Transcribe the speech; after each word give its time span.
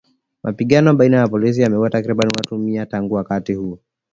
Mapigano 0.43 0.93
baina 0.93 1.17
ya 1.17 1.27
polisi 1.27 1.61
yameuwa 1.61 1.89
takriban 1.89 2.29
watu 2.37 2.57
mia 2.57 2.85
tangu 2.85 3.13
wakati 3.15 3.53
huo. 3.53 3.79